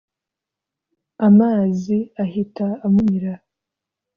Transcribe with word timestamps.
amazi 1.27 1.97
ahita 2.23 2.65
amumira 2.85 3.33